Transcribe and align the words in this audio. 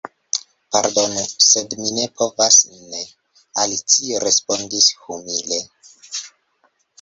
"Pardonu, 0.75 1.25
sed 1.47 1.75
mi 1.81 1.91
ne 1.97 2.05
povas 2.21 2.57
ne," 2.77 3.03
Alicio 3.65 4.23
respondis 4.25 4.89
humile. 5.05 5.61